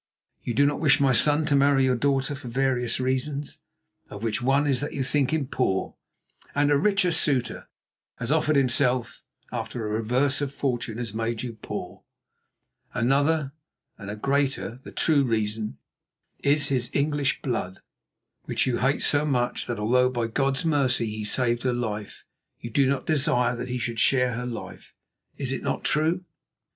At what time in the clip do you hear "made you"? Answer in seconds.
11.13-11.53